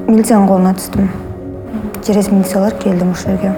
милицияның 0.08 0.48
қолына 0.48 0.72
түстім. 0.78 1.12
Через 2.06 2.30
милициялар 2.32 2.74
келдім 2.82 3.12
осы 3.14 3.30
жерге. 3.30 3.52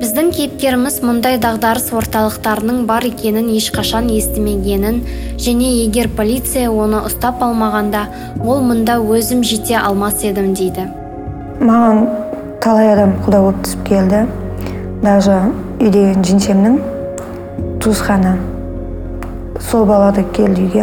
Біздің 0.00 0.30
кейіпкеріміз 0.32 0.94
мұндай 1.04 1.36
дағдарыс 1.42 1.90
орталықтарының 1.92 2.86
бар 2.88 3.04
екенін 3.04 3.50
ешқашан 3.52 4.06
естімегенін 4.14 5.02
және 5.36 5.68
егер 5.82 6.08
полиция 6.16 6.70
оны 6.72 7.02
ұстап 7.04 7.42
алмағанда 7.44 8.06
ол 8.40 8.62
мұнда 8.64 8.96
өзім 9.04 9.42
жете 9.44 9.76
алмас 9.76 10.24
едім 10.24 10.54
дейді. 10.56 10.86
Маған 11.60 12.06
талай 12.64 12.94
адам 12.94 13.18
құда 13.26 13.42
болып 13.44 13.60
түсіп 13.66 13.84
келді. 13.90 14.22
Даже 15.04 15.36
үйдегі 15.80 16.16
жеңшемнің 16.30 16.80
туысқаны 17.80 18.34
сол 19.70 19.86
бала 19.88 20.10
да 20.12 20.22
келді 20.22 20.66
үйге. 20.66 20.82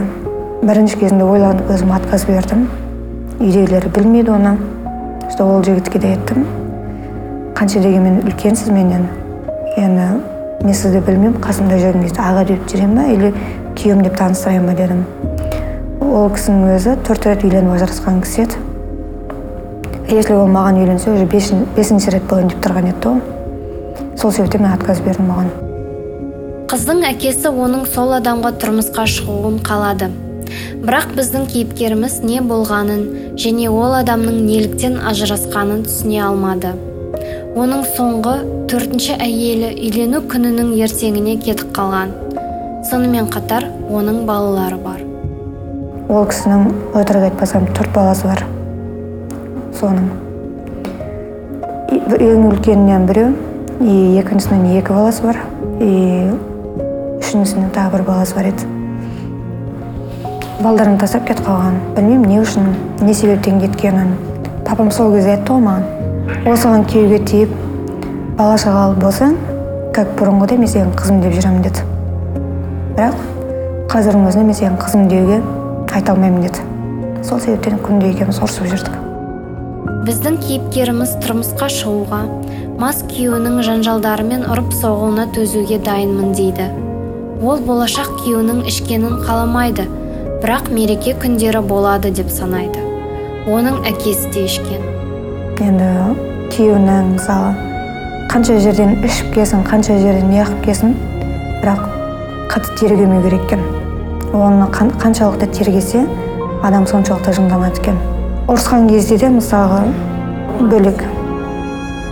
Бірінші 0.66 0.98
кезінде 0.98 1.28
ойланып 1.30 1.70
өзім 1.70 1.92
отказ 1.94 2.24
бердім. 2.26 2.64
Үйдегілер 3.38 3.86
білмейді 3.94 4.34
оны. 4.34 4.56
Что 5.30 5.46
ол 5.46 5.64
жігітке 5.64 6.00
де 6.00 6.16
айттым. 6.16 6.48
Қанша 7.54 7.84
дегенмен 7.84 8.24
үлкенсіз 8.24 8.72
менен. 8.74 9.06
Енді 9.78 10.08
мен 10.64 10.74
сізді 10.74 11.04
білмеймін 11.06 11.38
қасымда 11.44 11.78
жүрдім 11.78 12.08
дейді 12.08 12.24
аға 12.24 12.48
деп 12.50 12.66
жүремін 12.66 12.98
ба 12.98 13.06
или 13.14 13.32
күйеуім 13.78 14.02
деп 14.08 14.18
таныстырайын 14.18 14.66
ба 14.66 14.74
дедім. 14.74 15.06
Ол 16.02 16.34
кісінің 16.34 16.74
өзі 16.80 16.98
төрт 17.06 17.30
рет 17.30 17.46
үйленіп 17.46 17.78
ажырасқан 17.78 18.24
кісі 18.26 18.48
еді. 18.48 18.66
Если 20.10 20.34
ол 20.34 20.50
маған 20.50 20.82
үйленсе 20.82 21.14
уже 21.14 21.30
бесінші 21.30 22.18
рет 22.18 22.26
болайын 22.26 22.50
деп 22.56 22.66
тұрған 22.66 22.90
еді 22.96 23.06
ғой 23.06 24.18
сол 24.18 24.32
себептен 24.32 24.66
мен 24.66 24.74
отказ 24.74 25.06
бердім 25.06 25.30
оған. 25.38 25.67
Қыздың 26.68 27.06
әкесі 27.08 27.48
оның 27.48 27.86
сол 27.88 28.10
адамға 28.18 28.50
тұрмысқа 28.60 29.06
шығуын 29.08 29.62
қалады. 29.64 30.10
Бірақ 30.84 31.14
біздің 31.16 31.46
кейіпкеріміз 31.54 32.18
не 32.28 32.42
болғанын 32.44 33.06
және 33.40 33.70
ол 33.72 33.96
адамның 33.96 34.42
неліктен 34.50 34.98
ажырасқанын 35.08 35.86
түсіне 35.86 36.20
алмады. 36.26 36.74
Оның 37.56 37.86
соңғы 37.94 38.34
төртінші 38.68 39.16
әйелі 39.16 39.70
үйлену 39.78 40.20
күнінің 40.28 40.74
ертеңіне 40.84 41.38
кетіп 41.46 41.72
қалған. 41.78 42.12
Сонымен 42.92 43.32
қатар 43.32 43.70
оның 43.88 44.26
балалары 44.28 44.82
бар. 44.84 45.00
Ол 46.12 46.28
кісінің 46.28 46.68
өтірік 47.00 47.30
айтпасам 47.30 47.72
төрт 47.80 47.96
баласы 47.96 48.28
бар. 48.28 48.44
Соның. 49.80 50.12
Ең 52.20 52.52
үлкенінен 52.52 53.08
біреу 53.08 53.32
и 53.80 54.20
екіншісінің 54.20 54.82
екі 54.82 55.00
баласы 55.00 55.24
бар. 55.24 55.42
И 55.80 56.28
үшіншісінің 57.28 57.72
тағы 57.76 57.98
бір 57.98 58.04
баласы 58.08 58.36
бар 58.38 58.48
еді. 58.48 58.68
Балдарын 60.64 60.96
тастап 60.98 61.26
кетіп 61.28 61.44
қалған. 61.44 61.76
Білмеймін 61.98 62.30
не 62.32 62.38
үшін 62.40 62.70
не 63.04 63.14
себептен 63.14 63.60
кеткенін. 63.60 64.14
Папам 64.66 64.92
сол 64.92 65.12
кезде 65.12 65.34
айтты 65.36 65.52
ғой 65.52 65.66
маған. 65.66 65.84
Осыған 66.48 66.88
күйеуге 66.88 67.20
тиіп 67.28 67.52
бала 68.40 68.56
шағалы 68.62 68.96
болсаң 69.02 69.36
как 69.96 70.16
бұрынғыдай 70.16 70.62
мен 70.62 70.72
сенің 70.72 70.96
қызым 70.96 71.20
деп 71.26 71.36
жүремін 71.36 71.68
деді. 71.68 71.84
Бірақ 72.96 73.20
қазірдің 73.92 74.28
өзінде 74.32 74.48
мен 74.48 74.60
сенің 74.62 74.80
қызым 74.80 75.08
деуге 75.12 75.42
айта 75.92 76.16
алмаймын 76.16 76.48
деді. 76.48 76.64
Сол 77.28 77.44
себептен 77.44 77.80
күнде 77.84 78.14
екеуміз 78.14 78.40
ұрысып 78.40 78.72
жүрдік. 78.72 78.98
Біздің 80.08 80.40
кейіпкеріміз 80.48 81.18
тұрмысқа 81.26 81.68
шығуға 81.76 82.24
мас 82.80 83.04
күйеуінің 83.12 83.64
жанжалдарымен 83.68 84.48
ұрып 84.48 84.72
соғуына 84.80 85.28
төзуге 85.36 85.82
дайынмын 85.84 86.36
дейді. 86.38 86.70
Ол 87.38 87.60
болашақ 87.62 88.08
күйеуінің 88.18 88.64
ішкенін 88.66 89.20
қаламайды 89.22 89.84
бірақ 90.42 90.72
мереке 90.74 91.14
күндері 91.22 91.62
болады 91.70 92.10
деп 92.10 92.32
санайды. 92.34 92.82
Оның 93.46 93.84
әкесі 93.86 94.32
де 94.34 94.46
ішкен. 94.48 94.82
Енді 95.62 95.90
күйеуінің 96.56 97.12
мысалы 97.14 97.52
қанша 98.32 98.58
жерден 98.64 98.96
ішіп 99.06 99.36
келсін 99.36 99.62
қанша 99.68 100.00
жерден 100.02 100.32
неғып 100.34 100.64
келсін 100.66 100.96
бірақ 101.62 101.84
қатты 102.50 102.74
тергемеу 102.80 103.22
керек 103.28 103.46
екен. 103.46 103.62
Оны 104.34 104.66
қаншалықты 104.74 105.52
тергесе 105.54 106.08
адам 106.64 106.88
соншалықты 106.90 107.36
жынданады 107.38 107.84
екен. 107.84 108.02
Ұрысқан 108.48 108.90
кезде 108.90 109.20
де 109.22 109.30
мысалға 109.30 109.84
бөлек 110.72 111.06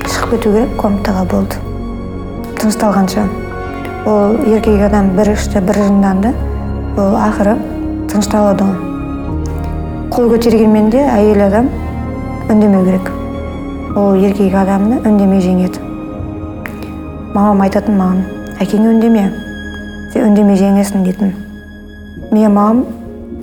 шығып 0.05 0.37
кету 0.37 0.53
керек 0.53 0.77
комнатаға 0.77 1.25
болды. 1.33 1.57
Тынышталғанша 2.61 3.25
ол 4.05 4.35
еркек 4.45 4.81
адам 4.85 5.09
бір 5.17 5.31
ішті 5.33 5.59
бір 5.65 5.79
жынданды. 5.81 6.31
Ол 6.97 7.15
ақыры 7.17 7.55
тынышталады. 8.11 8.65
Ғой 8.65 10.11
қол 10.13 10.29
көтергенмен 10.35 10.91
де 10.93 11.01
әйел 11.09 11.41
адам 11.47 11.71
үндемеу 12.49 12.85
керек. 12.85 13.09
Ол 13.97 14.13
еркек 14.21 14.53
адамды 14.53 14.99
үндемей 15.01 15.41
жеңеді. 15.41 15.81
Мамам 17.33 17.65
айтатын 17.65 17.97
маған 17.97 18.21
әкең 18.61 18.85
үндеме? 18.91 19.25
Сен 20.13 20.29
үндемей 20.29 20.61
жеңесің 20.61 21.03
дейтін. 21.07 21.33
Менің 22.29 22.53
мамам 22.53 22.85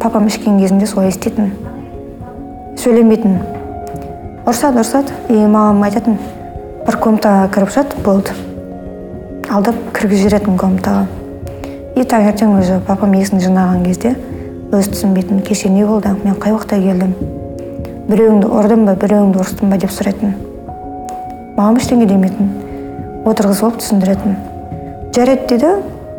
папам 0.00 0.30
ішкен 0.30 0.62
кезінде 0.62 0.86
солай 0.86 1.10
істейтін 1.10 1.50
сөйлемейтін. 2.78 3.36
Ұрсады 4.46 4.86
ұрсады. 4.86 5.18
И 5.28 5.42
мамам 5.42 5.82
айтатын 5.90 6.22
бір 6.86 7.02
комнатаға 7.02 7.50
кіріп 7.50 7.74
жат 7.74 7.98
болды 8.06 8.51
алдап 9.52 9.76
кіргізіп 9.92 10.30
жіберетін 10.30 10.56
комнатаға 10.56 11.02
и 11.92 12.04
таңертең 12.08 12.54
уже 12.56 12.78
папам 12.86 13.12
есін 13.18 13.42
жинаған 13.42 13.82
кезде 13.84 14.14
өзі 14.72 14.94
түсінбейтін 14.94 15.42
кеше 15.44 15.68
не 15.68 15.84
болды 15.84 16.08
мен 16.22 16.38
қай 16.40 16.54
уақытта 16.54 16.78
келдім? 16.80 17.10
Біреуіңді 18.08 18.48
ұрдым 18.48 18.86
ба 18.86 18.94
біреуіңді 18.96 19.42
ұрыстым 19.42 19.74
ба 19.74 19.76
деп 19.82 19.92
сұрайтын. 19.92 20.32
Мамам 21.58 21.76
ештеңе 21.76 22.06
демейтін 22.08 22.48
отырғызып 23.28 23.66
алып 23.68 23.82
түсіндіретін. 23.82 24.38
Жарайды 25.12 25.44
дейді 25.50 25.74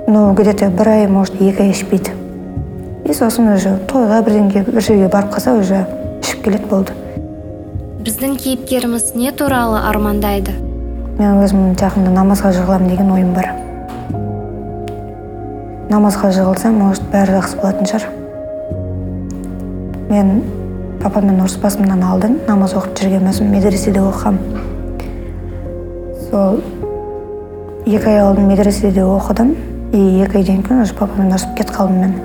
но 0.07 0.33
где 0.37 0.53
то 0.53 0.69
бір 0.69 0.89
ай 0.89 1.07
может 1.07 1.41
екі 1.41 1.65
ай 1.65 1.71
ішпейді. 1.73 2.13
И 3.05 3.17
сосын 3.17 3.49
уже 3.55 3.79
тойға 3.89 4.21
бірдеңеге 4.27 4.61
бір 4.69 4.81
жерге 4.81 5.09
барып 5.09 5.33
қалса 5.33 5.55
уже 5.57 5.87
ішіп 6.21 6.45
келеді 6.45 6.69
болды. 6.69 6.93
Біздің 8.05 8.37
кейіпкеріміз 8.37 9.15
не 9.15 9.31
туралы 9.31 9.81
армандайды? 9.89 10.53
Мен 11.19 11.39
өзім 11.43 11.73
жақында 11.77 12.11
намазға 12.13 12.51
жығыламын 12.55 12.89
деген 12.89 13.11
ойым 13.13 13.33
бар. 13.35 13.51
Намазға 15.91 16.31
жығылсам 16.33 16.79
может 16.81 17.05
бәрі 17.13 17.37
жақсы 17.37 17.59
болатын 17.61 17.89
шығар. 17.91 18.07
Мен 20.09 20.31
папаммен 21.03 21.43
ұрыспасымнан 21.43 22.01
алдын 22.07 22.39
намаз 22.47 22.73
оқып 22.79 22.97
жүрген 23.03 23.29
өзім 23.29 23.51
медреседе 23.53 24.01
оқығам. 24.01 24.39
Сол 26.29 26.61
екі 27.85 28.15
ай 28.15 28.21
алдын 28.23 28.49
медреседе 28.49 29.05
оқыдым 29.05 29.53
и 29.93 30.01
екі 30.23 30.41
айдан 30.41 30.63
кейін 30.65 30.85
уже 30.87 30.95
папаммен 30.97 31.35
ұрысып 31.35 31.57
кетіп 31.59 31.75
қалдым 31.77 32.01
мен. 32.07 32.15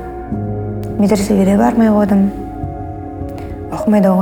Медресеге 0.99 1.45
де 1.45 1.59
бармай 1.59 1.93
қойдым. 1.93 2.31
Оқымай 3.71 4.01
да 4.01 4.17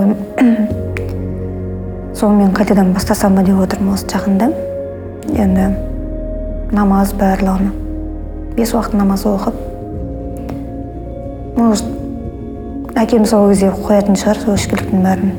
қойдым 2.15 2.15
соны 2.15 2.37
мен 2.43 2.53
қайтадан 2.53 2.93
бастасам 2.93 3.35
ба 3.35 3.43
деп 3.43 3.59
отырмын 3.59 3.93
осы 3.93 4.05
жақында 4.07 4.49
енді 5.39 5.67
намаз 6.75 7.13
барлығын 7.13 7.71
бес 8.55 8.73
уақыт 8.73 8.95
намаз 8.95 9.23
оқып 9.25 9.55
может 11.57 11.85
әкем 12.95 13.25
сол 13.25 13.49
кезде 13.49 13.71
қоятын 13.71 14.19
шығар 14.19 14.43
сол 14.43 14.55
ішкіліктің 14.55 15.07
бәрін 15.07 15.31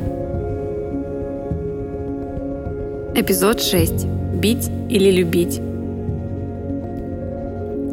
Эпизод 3.15 3.61
6. 3.61 4.07
Бить 4.41 4.71
или 4.89 5.11
любить. 5.11 5.61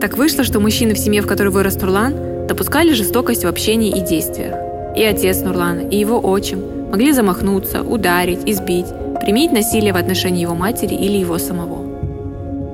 Так 0.00 0.16
вышло, 0.16 0.44
что 0.44 0.60
мужчины 0.60 0.94
в 0.94 0.98
семье, 0.98 1.20
в 1.20 1.26
которой 1.26 1.50
вырос 1.50 1.78
Нурлан, 1.78 2.46
допускали 2.48 2.94
жестокость 2.94 3.44
в 3.44 3.46
общении 3.46 3.90
и 3.90 4.00
действиях. 4.00 4.54
И 4.96 5.04
отец 5.04 5.42
Нурлана, 5.42 5.80
и 5.80 5.98
его 5.98 6.18
отчим – 6.18 6.73
могли 6.95 7.11
замахнуться, 7.11 7.81
ударить, 7.81 8.43
избить, 8.45 8.85
применить 9.19 9.51
насилие 9.51 9.91
в 9.91 9.97
отношении 9.97 10.43
его 10.43 10.55
матери 10.55 10.95
или 10.95 11.17
его 11.17 11.37
самого. 11.37 11.79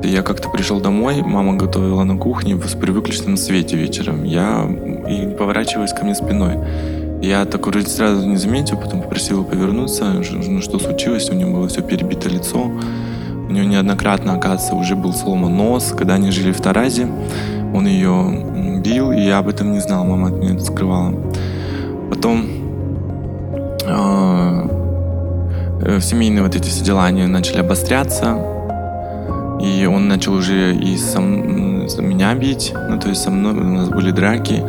Я 0.04 0.22
как-то 0.22 0.48
пришел 0.48 0.80
домой, 0.80 1.24
мама 1.24 1.56
готовила 1.56 2.04
на 2.04 2.16
кухне 2.18 2.56
при 2.56 2.92
выключенном 2.92 3.36
свете 3.36 3.78
вечером. 3.78 4.24
Я 4.24 4.70
и 5.10 5.36
поворачиваюсь 5.36 5.92
ко 5.92 6.06
мне 6.06 6.14
спиной. 6.14 6.60
Я 7.24 7.46
так 7.46 7.66
вроде 7.66 7.88
сразу 7.88 8.28
не 8.28 8.38
заметил, 8.38 8.78
потом 8.78 9.02
попросил 9.02 9.38
его 9.40 9.44
повернуться, 9.44 10.06
ну 10.06 10.62
что 10.62 10.78
случилось, 10.78 11.32
у 11.32 11.34
него 11.34 11.54
было 11.54 11.68
все 11.68 11.82
перебито 11.82 12.30
лицо. 12.30 12.60
У 13.50 13.52
него 13.52 13.66
неоднократно, 13.66 14.36
оказывается, 14.36 14.76
уже 14.76 14.96
был 14.96 15.14
сломан 15.14 15.58
нос. 15.58 15.96
Когда 15.98 16.14
они 16.14 16.30
жили 16.30 16.52
в 16.52 16.62
Таразе, 16.62 17.08
он 17.74 17.88
ее 17.88 18.82
бил, 18.86 19.12
и 19.12 19.22
я 19.22 19.40
об 19.40 19.48
этом 19.48 19.72
не 19.72 19.80
знал, 19.80 20.06
мама 20.06 20.28
от 20.28 20.36
меня 20.36 20.54
это 20.54 20.64
скрывала. 20.64 21.16
Потом 22.12 22.61
семейные 26.02 26.44
вот 26.44 26.56
эти 26.56 26.70
все 26.70 26.84
дела, 26.84 27.06
они 27.06 27.26
начали 27.26 27.60
обостряться, 27.60 28.38
и 29.62 29.86
он 29.86 30.08
начал 30.08 30.34
уже 30.34 30.74
и 30.76 30.98
сам, 30.98 31.86
меня 32.00 32.34
бить, 32.34 32.74
ну, 32.90 33.00
то 33.00 33.10
есть 33.10 33.22
со 33.22 33.30
мной 33.30 33.54
у 33.54 33.64
нас 33.64 33.90
были 33.90 34.12
драки, 34.12 34.64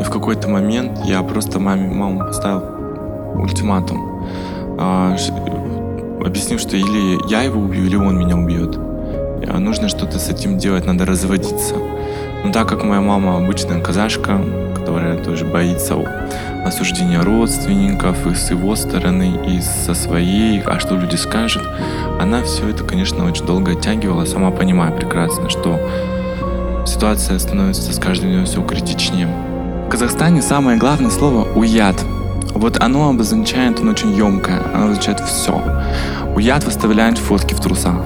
и 0.00 0.04
в 0.04 0.10
какой-то 0.10 0.48
момент 0.48 1.00
я 1.04 1.22
просто 1.22 1.58
маме, 1.58 1.88
маму 1.88 2.20
поставил 2.20 2.62
ультиматум, 3.34 4.24
а, 4.78 5.16
объяснил, 6.24 6.58
что 6.58 6.76
или 6.76 7.30
я 7.30 7.42
его 7.42 7.60
убью, 7.60 7.84
или 7.86 7.96
он 7.96 8.18
меня 8.18 8.36
убьет. 8.36 8.76
э, 8.76 9.58
нужно 9.58 9.88
что-то 9.88 10.18
с 10.18 10.28
этим 10.28 10.58
делать, 10.58 10.86
надо 10.86 11.04
разводиться. 11.04 11.74
Но 12.44 12.52
так 12.52 12.68
как 12.68 12.84
моя 12.84 13.00
мама 13.00 13.36
обычная 13.38 13.80
казашка, 13.80 14.38
которая 14.74 15.22
тоже 15.22 15.44
боится 15.44 15.96
осуждения 16.64 17.20
родственников 17.20 18.26
и 18.26 18.34
с 18.34 18.50
его 18.50 18.74
стороны, 18.76 19.38
и 19.46 19.60
со 19.60 19.94
своей, 19.94 20.60
а 20.62 20.80
что 20.80 20.96
люди 20.96 21.16
скажут, 21.16 21.62
она 22.20 22.42
все 22.42 22.68
это, 22.68 22.84
конечно, 22.84 23.26
очень 23.26 23.44
долго 23.44 23.72
оттягивала, 23.72 24.24
сама 24.24 24.50
понимая 24.50 24.90
прекрасно, 24.90 25.50
что 25.50 25.78
ситуация 26.86 27.38
становится 27.38 27.92
с 27.92 27.98
каждым 27.98 28.30
днем 28.30 28.46
все 28.46 28.62
критичнее. 28.62 29.28
В 29.86 29.88
Казахстане 29.90 30.42
самое 30.42 30.78
главное 30.78 31.10
слово 31.10 31.46
«уят». 31.54 32.02
Вот 32.54 32.80
оно 32.80 33.10
обозначает, 33.10 33.80
оно 33.80 33.90
очень 33.90 34.14
емкое, 34.14 34.60
оно 34.72 34.84
обозначает 34.84 35.20
все. 35.20 35.60
Уят 36.34 36.64
выставляет 36.64 37.18
фотки 37.18 37.52
в 37.52 37.60
трусах. 37.60 37.96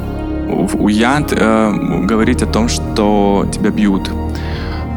Уят 0.75 1.33
э, 1.33 2.05
говорить 2.05 2.43
о 2.43 2.47
том, 2.47 2.69
что 2.69 3.47
тебя 3.53 3.71
бьют. 3.71 4.11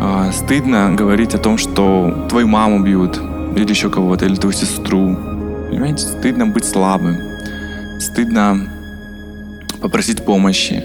Э, 0.02 0.32
стыдно 0.34 0.94
говорить 0.94 1.36
о 1.36 1.38
том, 1.38 1.58
что 1.58 2.26
твою 2.30 2.48
маму 2.48 2.80
бьют, 2.80 3.22
или 3.56 3.70
еще 3.70 3.90
кого-то, 3.90 4.26
или 4.26 4.36
твою 4.36 4.54
сестру. 4.54 5.16
Понимаете, 5.70 6.06
стыдно 6.06 6.48
быть 6.48 6.66
слабым. 6.66 7.18
Стыдно 8.00 8.68
попросить 9.82 10.24
помощи. 10.24 10.84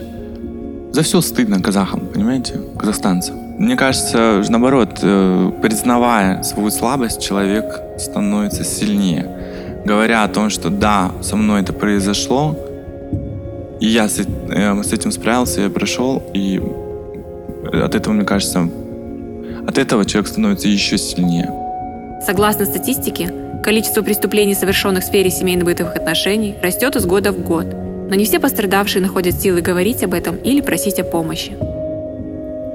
За 0.92 1.02
все 1.02 1.20
стыдно 1.20 1.61
казахам, 1.61 2.06
понимаете, 2.06 2.61
казахстанцам. 2.78 3.37
Мне 3.58 3.76
кажется, 3.76 4.42
наоборот, 4.49 4.99
э, 5.02 5.52
признавая 5.62 6.42
свою 6.42 6.70
слабость, 6.70 7.23
человек 7.23 7.64
становится 7.99 8.64
сильнее. 8.64 9.82
Говоря 9.85 10.25
о 10.25 10.28
том, 10.28 10.50
что 10.50 10.70
да, 10.70 11.12
со 11.23 11.37
мной 11.37 11.62
это 11.62 11.73
произошло, 11.73 12.56
и 13.80 13.87
я 13.87 14.08
с, 14.08 14.20
э, 14.20 14.82
с 14.82 14.92
этим 14.92 15.12
справился, 15.12 15.62
я 15.62 15.70
прошел, 15.70 16.23
и 16.35 16.61
от 17.73 17.94
этого, 17.94 18.14
мне 18.14 18.25
кажется, 18.25 18.68
от 19.66 19.78
этого 19.78 20.04
человек 20.04 20.28
становится 20.28 20.68
еще 20.68 20.99
сильнее. 20.99 21.65
Согласно 22.25 22.64
статистике, 22.64 23.30
количество 23.62 24.02
преступлений, 24.02 24.54
совершенных 24.54 25.04
в 25.04 25.06
сфере 25.06 25.30
семейно-бытовых 25.30 25.94
отношений, 25.96 26.54
растет 26.62 26.96
из 26.96 27.04
года 27.04 27.32
в 27.32 27.40
год, 27.40 27.66
но 28.08 28.14
не 28.14 28.25
все 28.25 28.40
пострадавшие 28.40 29.02
находят 29.02 29.35
силы 29.35 29.61
говорить 29.61 30.02
об 30.02 30.14
этом 30.14 30.37
или 30.37 30.61
просить 30.61 30.99
о 30.99 31.04
помощи. 31.04 31.56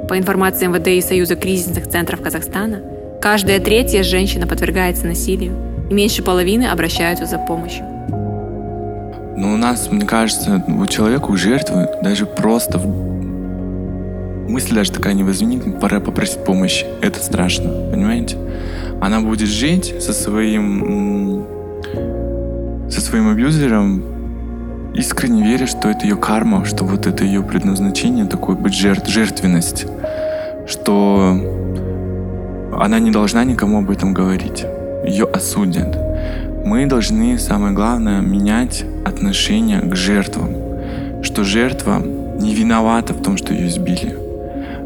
По 0.08 0.18
информации 0.18 0.68
МВД 0.68 0.88
и 0.90 1.02
Союза 1.02 1.36
кризисных 1.36 1.88
центров 1.88 2.22
Казахстана, 2.22 2.82
каждая 3.22 3.60
третья 3.60 4.04
женщина 4.04 4.46
подвергается 4.46 5.08
насилию, 5.08 5.54
и 5.90 5.94
меньше 5.94 6.24
половины 6.24 6.66
обращаются 6.66 7.26
за 7.26 7.38
помощью. 7.38 7.86
Но 9.38 9.54
у 9.54 9.58
нас, 9.58 9.90
мне 9.90 10.06
кажется, 10.06 10.64
у 10.68 10.86
человека, 10.86 11.26
у 11.26 11.36
жертвы 11.36 11.90
даже 12.04 12.26
просто 12.26 12.80
мысль 14.52 14.76
даже 14.76 14.92
такая 14.92 15.14
не 15.14 15.24
возникнет, 15.24 15.80
пора 15.80 16.00
попросить 16.00 16.44
помощи. 16.44 16.86
Это 17.02 17.24
страшно, 17.24 17.70
понимаете? 17.92 18.38
Она 19.02 19.20
будет 19.20 19.50
жить 19.50 19.96
со 20.00 20.14
своим 20.14 21.46
со 22.88 23.02
своим 23.02 23.30
абьюзером, 23.30 24.04
искренне 24.94 25.44
веря, 25.44 25.66
что 25.66 25.90
это 25.90 26.06
ее 26.06 26.18
карма, 26.18 26.66
что 26.66 26.84
вот 26.86 27.08
это 27.08 27.24
ее 27.24 27.42
предназначение, 27.42 28.26
такое 28.26 28.56
быть 28.56 28.74
жертв, 28.74 29.10
жертвенность, 29.10 29.88
что 30.68 31.36
она 32.80 33.00
не 33.00 33.12
должна 33.12 33.44
никому 33.44 33.80
об 33.80 33.90
этом 33.90 34.14
говорить. 34.14 34.66
Ее 35.06 35.26
осудят. 35.26 35.98
Мы 36.66 36.86
должны, 36.86 37.40
самое 37.40 37.74
главное, 37.74 38.22
менять 38.22 38.86
отношение 39.06 39.80
к 39.82 39.96
жертвам. 39.96 41.24
Что 41.24 41.44
жертва 41.44 42.00
не 42.40 42.54
виновата 42.54 43.14
в 43.14 43.24
том, 43.24 43.38
что 43.38 43.54
ее 43.54 43.68
избили. 43.68 44.16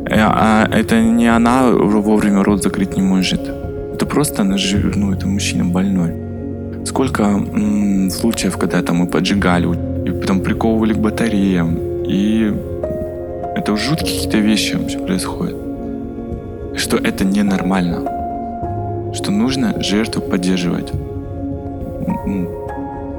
Э, 0.10 0.20
а 0.20 0.68
это 0.72 1.02
не 1.02 1.28
она 1.28 1.70
вовремя 1.70 2.44
рот 2.44 2.64
закрыть 2.64 2.96
не 2.96 3.02
может. 3.02 3.65
Это 3.96 4.06
просто 4.06 4.42
она 4.42 4.58
же, 4.58 4.92
ну, 4.94 5.14
это 5.14 5.26
мужчина 5.26 5.64
больной. 5.64 6.12
Сколько 6.86 7.24
м- 7.24 8.10
случаев, 8.10 8.58
когда 8.58 8.82
там 8.82 8.98
мы 8.98 9.08
поджигали, 9.08 9.70
и 10.06 10.12
потом 10.12 10.42
приковывали 10.42 10.92
к 10.92 10.98
батареям, 10.98 11.78
и 12.06 12.54
это 13.56 13.78
жуткие 13.78 14.16
какие-то 14.16 14.40
вещи 14.40 14.76
вообще 14.76 15.00
происходят. 15.00 15.56
Что 16.76 16.98
это 16.98 17.24
ненормально. 17.24 19.14
Что 19.14 19.32
нужно 19.32 19.82
жертву 19.82 20.22
поддерживать. 20.22 20.92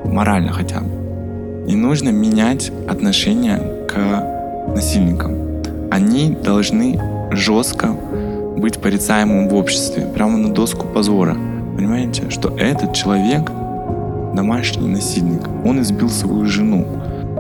Морально 0.04 0.52
хотя 0.52 0.80
бы. 0.80 0.90
И 1.66 1.74
нужно 1.74 2.10
менять 2.10 2.70
отношение 2.86 3.62
к 3.88 4.74
насильникам 4.74 5.46
они 5.90 6.36
должны 6.44 7.00
жестко 7.30 7.96
быть 8.56 8.78
порицаемым 8.78 9.48
в 9.48 9.54
обществе, 9.54 10.06
прямо 10.06 10.38
на 10.38 10.52
доску 10.52 10.86
позора. 10.86 11.36
Понимаете, 11.76 12.30
что 12.30 12.48
этот 12.56 12.94
человек 12.94 13.50
домашний 14.34 14.88
насильник, 14.88 15.42
он 15.64 15.80
избил 15.82 16.08
свою 16.08 16.46
жену. 16.46 16.86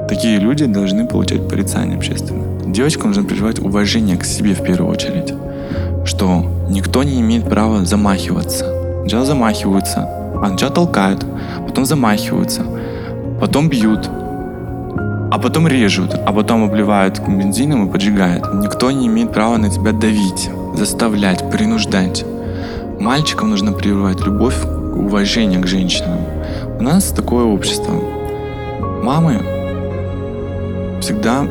Такие 0.08 0.38
люди 0.38 0.66
должны 0.66 1.06
получать 1.06 1.48
порицание 1.48 1.96
общественное. 1.96 2.46
Девочкам 2.66 3.08
нужно 3.08 3.24
прививать 3.24 3.58
уважение 3.58 4.16
к 4.16 4.24
себе 4.24 4.54
в 4.54 4.62
первую 4.62 4.90
очередь, 4.90 5.32
что 6.04 6.44
никто 6.68 7.02
не 7.02 7.20
имеет 7.20 7.48
права 7.48 7.84
замахиваться. 7.84 8.66
Сначала 9.00 9.24
замахиваются, 9.24 10.00
а 10.42 10.48
сначала 10.48 10.72
толкают, 10.72 11.26
потом 11.66 11.84
замахиваются, 11.84 12.62
потом 13.40 13.68
бьют, 13.68 14.08
а 15.30 15.38
потом 15.38 15.66
режут, 15.66 16.14
а 16.14 16.32
потом 16.32 16.64
обливают 16.64 17.20
бензином 17.26 17.88
и 17.88 17.90
поджигают. 17.90 18.44
Никто 18.54 18.90
не 18.90 19.06
имеет 19.06 19.32
права 19.32 19.58
на 19.58 19.70
тебя 19.70 19.92
давить, 19.92 20.50
заставлять, 20.76 21.50
принуждать. 21.50 22.24
Мальчикам 23.00 23.50
нужно 23.50 23.72
прививать 23.72 24.20
любовь, 24.20 24.56
уважение 24.64 25.60
к 25.60 25.66
женщинам. 25.66 26.20
У 26.78 26.82
нас 26.82 27.10
такое 27.10 27.44
общество. 27.44 27.94
Мамы 29.02 29.40
всегда 31.00 31.42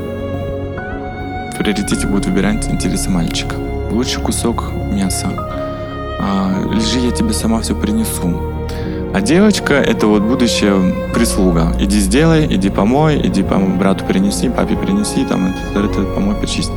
в 1.52 1.58
приоритете 1.58 2.08
будут 2.08 2.26
выбирать 2.26 2.68
интересы 2.68 3.10
мальчика. 3.10 3.56
Лучший 3.92 4.22
кусок 4.22 4.72
мяса. 4.92 5.28
А, 6.20 6.64
лежи, 6.72 7.00
я 7.00 7.12
тебе 7.12 7.34
сама 7.34 7.62
все 7.62 7.76
принесу. 7.76 8.54
А 9.14 9.22
девочка— 9.22 9.74
это 9.76 10.08
вот 10.08 10.24
будущая 10.24 10.76
прислуга. 11.14 11.74
Иди 11.80 12.00
сделай, 12.00 12.46
иди 12.54 12.70
помой, 12.70 13.26
иди 13.26 13.44
брату 13.44 14.04
принеси, 14.04 14.50
папе 14.50 14.76
принеси, 14.76 15.24
там, 15.24 15.54
это, 15.74 15.86
это 15.86 16.04
помой, 16.14 16.36
почисть. 16.36 16.72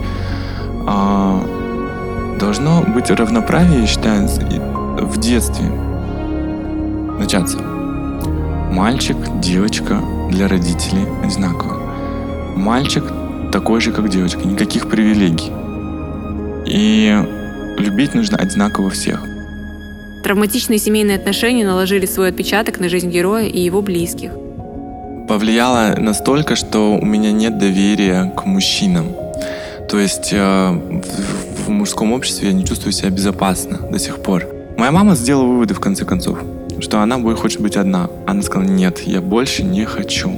А, 0.86 1.37
должно 2.38 2.82
быть 2.82 3.10
равноправие, 3.10 3.80
я 3.80 3.86
считаю, 3.86 4.28
в 4.28 5.18
детстве 5.18 5.66
начаться. 7.18 7.58
Мальчик, 8.70 9.16
девочка 9.40 10.00
для 10.30 10.46
родителей 10.46 11.06
одинаково. 11.24 11.80
Мальчик 12.56 13.04
такой 13.52 13.80
же, 13.80 13.92
как 13.92 14.08
девочка, 14.08 14.46
никаких 14.46 14.88
привилегий. 14.88 15.50
И 16.66 17.16
любить 17.78 18.14
нужно 18.14 18.36
одинаково 18.36 18.90
всех. 18.90 19.22
Травматичные 20.22 20.78
семейные 20.78 21.16
отношения 21.16 21.64
наложили 21.64 22.06
свой 22.06 22.28
отпечаток 22.28 22.80
на 22.80 22.88
жизнь 22.88 23.10
героя 23.10 23.46
и 23.46 23.58
его 23.58 23.82
близких. 23.82 24.32
Повлияло 25.28 25.94
настолько, 25.98 26.56
что 26.56 26.96
у 26.96 27.04
меня 27.04 27.32
нет 27.32 27.58
доверия 27.58 28.32
к 28.36 28.44
мужчинам. 28.44 29.06
То 29.88 29.98
есть 29.98 30.32
э, 30.32 30.70
в, 30.70 31.66
в 31.66 31.68
мужском 31.70 32.12
обществе 32.12 32.48
я 32.48 32.54
не 32.54 32.64
чувствую 32.64 32.92
себя 32.92 33.10
безопасно 33.10 33.78
до 33.90 33.98
сих 33.98 34.22
пор. 34.22 34.46
Моя 34.76 34.92
мама 34.92 35.14
сделала 35.16 35.46
выводы 35.46 35.72
в 35.72 35.80
конце 35.80 36.04
концов, 36.04 36.38
что 36.78 37.00
она 37.00 37.18
хочет 37.34 37.60
быть 37.60 37.76
одна. 37.76 38.10
Она 38.26 38.42
сказала, 38.42 38.68
нет, 38.68 39.00
я 39.00 39.20
больше 39.22 39.62
не 39.62 39.86
хочу. 39.86 40.30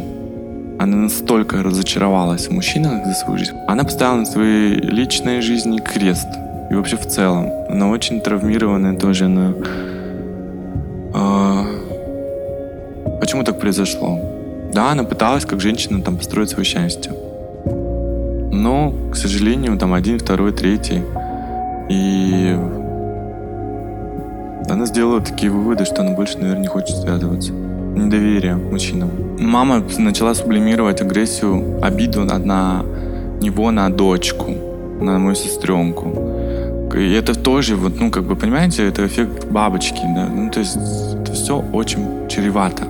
Она 0.79 0.97
настолько 0.97 1.63
разочаровалась 1.63 2.47
в 2.47 2.53
мужчинах 2.53 3.05
за 3.05 3.15
свою 3.15 3.39
жизнь. 3.39 3.53
Она 3.67 3.85
поставила 3.85 4.17
на 4.17 4.27
своей 4.27 4.77
личной 4.77 5.43
жизни 5.43 5.79
крест 5.79 6.29
и 6.71 6.75
вообще 6.75 6.97
в 6.97 7.07
целом. 7.07 7.51
Она 7.69 7.91
очень 7.91 8.21
травмированная 8.21 8.97
тоже. 8.97 9.25
Она... 9.25 9.53
А... 11.13 11.67
Почему 13.21 13.43
так 13.43 13.59
произошло? 13.61 14.19
Да, 14.73 14.93
она 14.93 15.03
пыталась 15.03 15.45
как 15.45 15.61
женщина 15.61 16.01
там 16.01 16.17
построить 16.17 16.51
свое 16.51 16.65
счастье. 16.65 17.13
Но, 18.61 18.93
к 19.11 19.17
сожалению, 19.17 19.79
там 19.79 19.95
один, 19.95 20.19
второй, 20.19 20.53
третий. 20.53 21.03
И 21.89 22.55
она 24.69 24.85
сделала 24.85 25.21
такие 25.21 25.51
выводы, 25.51 25.87
что 25.87 26.03
она 26.03 26.11
больше, 26.13 26.37
наверное, 26.39 26.63
не 26.63 26.69
хочет 26.69 26.97
связываться. 26.97 27.53
Недоверие 27.53 28.57
мужчинам. 28.57 29.11
Мама 29.39 29.83
начала 29.99 30.35
сублимировать 30.35 31.01
агрессию, 31.01 31.83
обиду 31.83 32.25
на 32.25 32.85
него, 33.41 33.71
на 33.71 33.89
дочку, 33.89 34.51
на 35.01 35.19
мою 35.19 35.35
сестренку. 35.35 36.13
И 36.95 37.13
это 37.13 37.35
тоже, 37.35 37.77
вот, 37.77 37.99
ну, 37.99 38.11
как 38.11 38.25
бы, 38.25 38.37
понимаете, 38.37 38.87
это 38.87 39.07
эффект 39.07 39.47
бабочки, 39.51 40.03
да. 40.15 40.27
Ну, 40.27 40.51
то 40.51 40.61
есть 40.61 40.77
это 40.77 41.33
все 41.33 41.65
очень 41.73 42.29
чревато. 42.29 42.83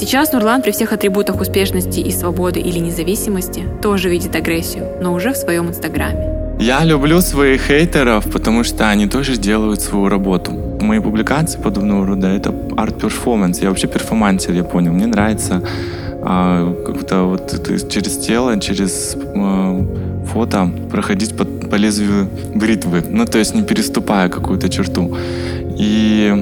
Сейчас 0.00 0.32
Нурлан 0.32 0.62
при 0.62 0.70
всех 0.70 0.92
атрибутах 0.92 1.40
успешности 1.40 1.98
и 1.98 2.12
свободы 2.12 2.60
или 2.60 2.78
независимости 2.78 3.64
тоже 3.82 4.08
видит 4.08 4.36
агрессию, 4.36 4.86
но 5.02 5.12
уже 5.12 5.32
в 5.32 5.36
своем 5.36 5.66
инстаграме. 5.70 6.56
Я 6.60 6.84
люблю 6.84 7.20
своих 7.20 7.62
хейтеров, 7.62 8.30
потому 8.30 8.62
что 8.62 8.88
они 8.88 9.08
тоже 9.08 9.36
делают 9.36 9.80
свою 9.80 10.08
работу. 10.08 10.52
Мои 10.80 11.00
публикации 11.00 11.58
подобного 11.58 12.06
рода— 12.06 12.28
это 12.36 12.54
арт-перформанс. 12.76 13.58
Я 13.60 13.70
вообще 13.70 13.88
перформансер, 13.88 14.54
я 14.54 14.62
понял. 14.62 14.92
Мне 14.92 15.06
нравится 15.06 15.62
а, 16.22 16.72
как-то 16.86 17.24
вот 17.24 17.68
через 17.92 18.18
тело, 18.18 18.60
через 18.60 19.16
а, 19.34 19.84
фото 20.32 20.70
проходить 20.92 21.36
по, 21.36 21.44
по 21.44 21.74
лезвию 21.74 22.28
бритвы. 22.54 23.02
Ну, 23.08 23.26
то 23.26 23.38
есть 23.38 23.52
не 23.52 23.62
переступая 23.62 24.28
какую-то 24.28 24.68
черту. 24.68 25.16
И 25.76 26.32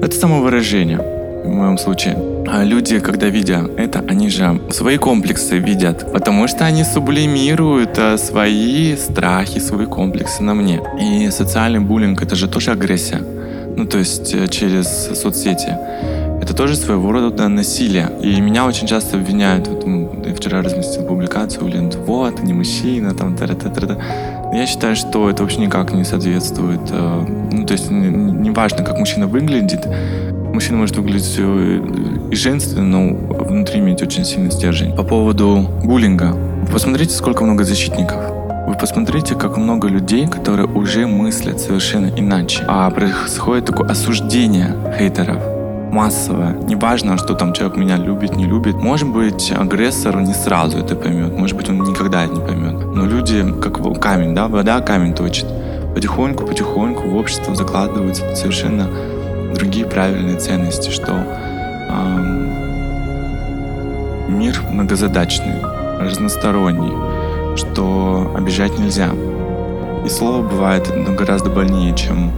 это 0.00 0.14
самовыражение 0.14 1.19
в 1.44 1.48
моем 1.48 1.78
случае. 1.78 2.16
А 2.46 2.64
люди, 2.64 2.98
когда 3.00 3.28
видят 3.28 3.70
это, 3.76 4.04
они 4.08 4.28
же 4.30 4.60
свои 4.70 4.96
комплексы 4.96 5.58
видят, 5.58 6.12
потому 6.12 6.48
что 6.48 6.64
они 6.64 6.84
сублимируют 6.84 7.98
э, 7.98 8.18
свои 8.18 8.96
страхи, 8.96 9.60
свои 9.60 9.86
комплексы 9.86 10.42
на 10.42 10.54
мне. 10.54 10.80
И 11.00 11.30
социальный 11.30 11.80
буллинг— 11.80 12.22
это 12.22 12.34
же 12.34 12.48
тоже 12.48 12.72
агрессия. 12.72 13.20
Ну, 13.76 13.86
то 13.86 13.98
есть 13.98 14.34
э, 14.34 14.48
через 14.48 14.88
соцсети. 15.14 15.76
Это 16.42 16.54
тоже 16.54 16.74
своего 16.74 17.12
рода 17.12 17.48
насилие. 17.48 18.10
И 18.22 18.40
меня 18.40 18.66
очень 18.66 18.86
часто 18.86 19.16
обвиняют. 19.16 19.68
Вот, 19.68 20.26
я 20.26 20.34
вчера 20.34 20.62
разместил 20.62 21.06
публикацию, 21.06 21.64
блин, 21.64 21.90
вот, 22.06 22.42
не 22.42 22.52
мужчина, 22.52 23.14
там, 23.14 23.36
та 23.36 23.46
та 23.46 23.68
та 23.68 23.96
Я 24.52 24.66
считаю, 24.66 24.96
что 24.96 25.30
это 25.30 25.42
вообще 25.42 25.60
никак 25.60 25.92
не 25.92 26.04
соответствует. 26.04 26.80
Э, 26.90 27.26
ну, 27.52 27.64
то 27.64 27.74
есть 27.74 27.90
не 27.90 28.50
важно, 28.50 28.84
как 28.84 28.98
мужчина 28.98 29.26
выглядит, 29.26 29.86
Мужчина 30.52 30.78
может 30.78 30.96
выглядеть 30.96 31.38
и 31.38 32.34
женственно, 32.34 32.84
но 32.84 33.14
внутри 33.44 33.80
иметь 33.80 34.02
очень 34.02 34.24
сильный 34.24 34.50
стержень. 34.50 34.94
По 34.94 35.02
поводу 35.02 35.68
буллинга. 35.84 36.36
Посмотрите, 36.72 37.14
сколько 37.14 37.44
много 37.44 37.64
защитников. 37.64 38.20
Вы 38.66 38.74
посмотрите, 38.74 39.34
как 39.34 39.56
много 39.56 39.88
людей, 39.88 40.26
которые 40.28 40.66
уже 40.66 41.06
мыслят 41.06 41.60
совершенно 41.60 42.06
иначе. 42.16 42.64
А 42.68 42.90
происходит 42.90 43.66
такое 43.66 43.88
осуждение 43.88 44.76
хейтеров 44.96 45.42
массовое. 45.90 46.54
Неважно, 46.68 47.18
что 47.18 47.34
там 47.34 47.52
человек 47.52 47.76
меня 47.76 47.96
любит, 47.96 48.36
не 48.36 48.46
любит. 48.46 48.76
Может 48.76 49.08
быть, 49.08 49.52
агрессор 49.52 50.20
не 50.20 50.34
сразу 50.34 50.78
это 50.78 50.94
поймет. 50.94 51.36
Может 51.36 51.56
быть, 51.56 51.68
он 51.68 51.82
никогда 51.82 52.24
это 52.24 52.34
не 52.34 52.40
поймет. 52.40 52.94
Но 52.94 53.04
люди, 53.06 53.44
как 53.60 53.80
камень, 54.00 54.34
да, 54.34 54.48
вода 54.48 54.80
камень 54.80 55.14
точит. 55.14 55.46
Потихоньку, 55.94 56.46
потихоньку 56.46 57.08
в 57.08 57.16
общество 57.16 57.54
закладываются 57.54 58.36
совершенно 58.36 58.88
другие 59.54 59.86
правильные 59.86 60.38
ценности, 60.38 60.90
что 60.90 61.12
э, 61.12 62.40
мир 64.28 64.60
многозадачный, 64.70 65.60
разносторонний, 66.00 67.56
что 67.56 68.32
обижать 68.36 68.78
нельзя. 68.78 69.10
И 70.04 70.08
слово 70.08 70.42
бывает 70.42 70.90
ну, 70.94 71.14
гораздо 71.14 71.50
больнее, 71.50 71.94
чем 71.94 72.32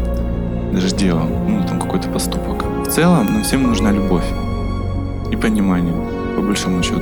даже 0.72 0.94
дело, 0.94 1.22
ну, 1.46 1.62
там 1.66 1.79
какой-то 1.79 2.09
поступок. 2.09 2.64
В 2.87 2.90
целом, 2.90 3.27
нам 3.27 3.42
всем 3.42 3.62
нужна 3.62 3.92
любовь 3.92 4.25
и 5.31 5.37
понимание, 5.37 5.94
по 6.35 6.42
большому 6.42 6.83
счету. 6.83 7.01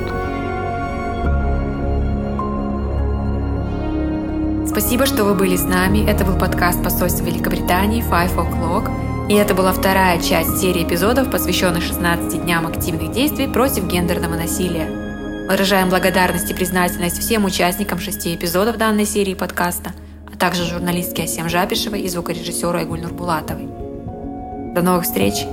Спасибо, 4.67 5.05
что 5.05 5.25
вы 5.25 5.33
были 5.33 5.55
с 5.57 5.63
нами. 5.63 6.09
Это 6.09 6.23
был 6.23 6.37
подкаст 6.37 6.83
посольства 6.83 7.25
Великобритании 7.25 8.03
Five 8.03 8.35
O'Clock. 8.35 8.89
И 9.31 9.33
это 9.33 9.55
была 9.55 9.71
вторая 9.71 10.21
часть 10.21 10.59
серии 10.59 10.83
эпизодов, 10.83 11.31
посвященных 11.31 11.83
16 11.83 12.43
дням 12.43 12.67
активных 12.67 13.13
действий 13.13 13.47
против 13.47 13.87
гендерного 13.87 14.35
насилия. 14.35 15.47
Выражаем 15.47 15.89
благодарность 15.89 16.51
и 16.51 16.53
признательность 16.53 17.19
всем 17.19 17.45
участникам 17.45 17.97
шести 17.97 18.35
эпизодов 18.35 18.75
данной 18.75 19.05
серии 19.05 19.33
подкаста, 19.33 19.93
а 20.29 20.35
также 20.35 20.65
журналистке 20.65 21.23
Асем 21.23 21.47
Жапишевой 21.47 22.01
и 22.01 22.09
звукорежиссеру 22.09 22.77
Айгуль 22.77 22.99
Нурбулатовой. 22.99 23.69
До 24.73 24.81
новых 24.81 25.05
встреч! 25.05 25.45